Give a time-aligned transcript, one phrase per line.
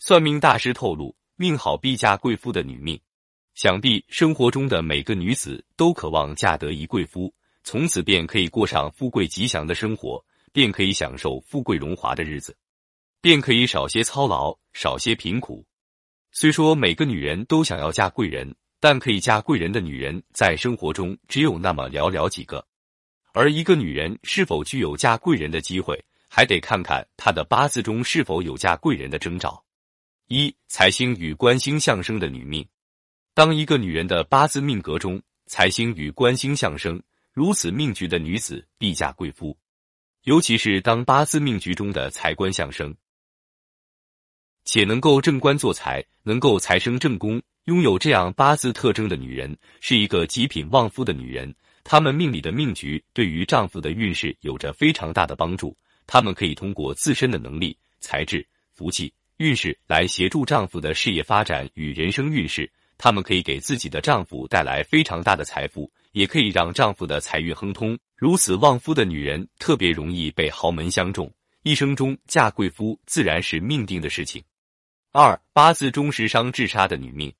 [0.00, 2.98] 算命大师透露，命好必嫁贵夫的女命，
[3.54, 12.56] 想必生活中的每个女子都渴望嫁得一贵夫，从此便可以过上富贵吉祥的生活，便可以享受富贵荣华的日子，
[13.20, 15.66] 便可以少些操劳，少些贫苦。
[16.30, 22.64] 虽说每个女人都想要嫁贵人，但可以嫁贵人的女人在生活中只有那么寥寥几个。
[23.32, 29.64] 而一个女人是否具有嫁贵人的机会，还得看看她的八字中是否有嫁贵人的征兆。
[30.30, 32.62] 一财星与官星相生的女命，
[33.32, 39.56] 当一个女人的八字命格中财星与官星相生，如此命局的女子必嫁贵夫。
[40.24, 42.94] 尤其是当八字命局中的财官相生，
[44.66, 51.54] 且能够正官做财，能够财生正宫，拥有这样八字特征的女人，是一个极品旺夫的女人。
[51.84, 55.74] 她们命里的命局对于丈夫的运势有着非常大的帮助，
[56.06, 62.70] 她们可以通过自身的能力、才智、福气、运势来协助丈夫的事业发展与人生运势。
[62.98, 67.96] 她们可以给自己的丈夫带来非常大的财富，也可以让丈夫的财运亨通。
[68.16, 74.42] 如此旺夫的女人特别容易被豪门相中，一生中嫁贵夫自然是命定的事情。
[75.12, 77.32] 二八字中食伤制杀的女命，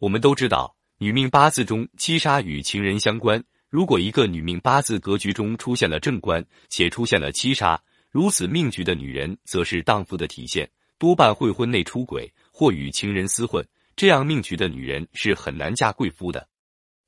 [0.00, 3.42] 我们都知道，女命八字中七杀与情人相关。
[3.70, 7.80] 如果一个女命八字格局中出现了正官，且出现了七杀，
[8.10, 10.68] 如此命局的女人，则是荡妇的体现，
[10.98, 13.66] 多半会婚内出轨或与情人厮混。
[13.96, 16.48] 这样命局的女人是很难嫁贵夫的。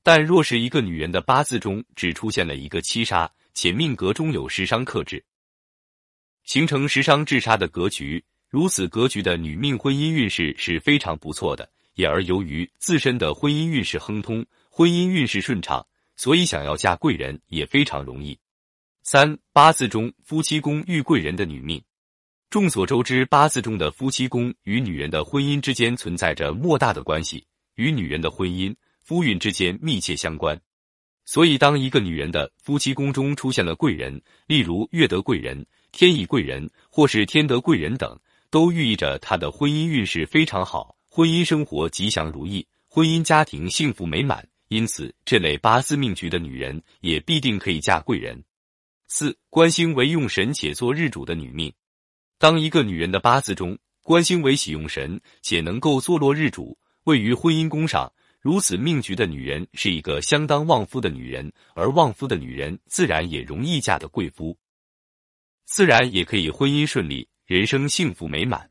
[0.02, 5.22] 但若是一个女人的八字中只出现了一个七杀，且命格中有食伤克制，
[6.44, 11.70] 形成食伤制杀的格局，如此格局的女命婚姻运势是非常不错的。
[11.94, 15.86] 也而由于自身的婚姻运势亨通，婚姻运势顺畅。
[16.16, 18.38] 所以，想要嫁贵人也非常容易。
[19.02, 21.82] 三八字中夫妻宫遇贵人的女命，
[22.50, 30.60] 众所周知，八字中的夫妻宫与女人的婚姻之间存在着莫大的关系，与女人的婚姻夫运之间密切相关。
[31.24, 38.18] 所以，当一个女人的夫妻宫中出现了贵人，例如月德贵人、天乙贵人或是天德贵人等，
[38.50, 44.44] 都寓意着她的婚姻运势非常好，婚姻生活吉祥如意，婚姻家庭幸福美满。
[44.66, 48.42] 因此，这类八字命局的女人也必定可以嫁贵人。
[49.06, 51.72] 四官星为用神且做日主的女命，
[52.40, 56.74] 当一个女人的八字中官星为喜用神且能够坐落日主，
[57.04, 64.56] 位于婚姻宫上，如此命局的女人是一个相当旺夫的女人，而旺夫的女人自然也容易嫁得贵夫，
[65.66, 68.70] 自然也可以婚姻顺利，人生幸福美满，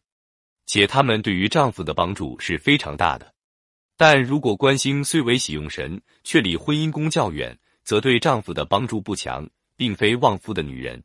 [0.66, 3.36] 且她们对于丈夫的帮助是非常大的。
[3.96, 9.48] 但如果官星虽为喜用神，却离婚姻宫较远，则对丈夫的帮助不强，
[9.78, 11.04] 并非旺夫的女人。